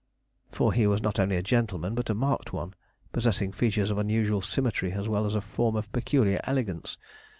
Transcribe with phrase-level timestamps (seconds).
[0.51, 2.73] For he was not only a gentleman, but a marked one;
[3.13, 6.97] possessing features of unusual symmetry as well as a form of peculiar elegance.